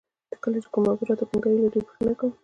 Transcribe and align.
کله 0.43 0.57
چې 0.63 0.69
کومه 0.73 0.87
موضوع 0.89 1.05
راته 1.07 1.25
ګونګه 1.29 1.47
وي 1.51 1.61
له 1.63 1.69
دوی 1.73 1.81
پوښتنه 1.87 2.13
کوم. 2.19 2.31